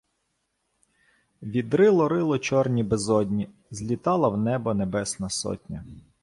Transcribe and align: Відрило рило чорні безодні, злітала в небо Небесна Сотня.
Відрило 1.41 2.07
рило 2.09 2.37
чорні 2.39 2.83
безодні, 2.83 3.49
злітала 3.71 4.29
в 4.29 4.37
небо 4.37 4.73
Небесна 4.73 5.29
Сотня. 5.29 5.83